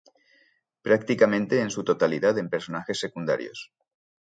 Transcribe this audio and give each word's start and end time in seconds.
Prácticamente 0.81 1.61
en 1.61 1.69
su 1.69 1.83
totalidad 1.83 2.35
en 2.39 2.49
personajes 2.49 2.97
secundarios. 2.97 3.71